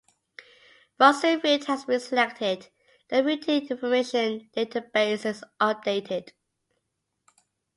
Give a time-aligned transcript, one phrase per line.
[0.99, 2.69] Once a route has been selected,
[3.09, 6.31] the routing information database is updated.